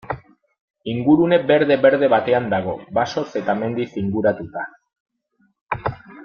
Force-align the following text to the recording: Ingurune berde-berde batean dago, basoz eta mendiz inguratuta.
Ingurune 0.93 1.37
berde-berde 1.51 2.09
batean 2.13 2.47
dago, 2.55 2.73
basoz 2.99 3.27
eta 3.43 3.57
mendiz 3.61 3.87
inguratuta. 4.05 4.67